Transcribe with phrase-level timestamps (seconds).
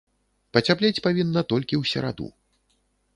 [0.55, 2.27] Пацяплець павінна толькі ў сераду.